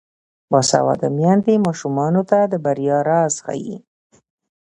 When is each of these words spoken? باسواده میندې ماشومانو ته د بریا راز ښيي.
باسواده 0.51 1.07
میندې 1.17 1.55
ماشومانو 1.65 2.21
ته 2.29 2.37
د 2.51 2.53
بریا 2.65 2.97
راز 3.09 3.33
ښيي. 3.45 3.77